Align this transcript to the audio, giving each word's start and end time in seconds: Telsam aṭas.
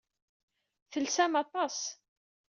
Telsam 0.91 1.33
aṭas. 1.43 1.77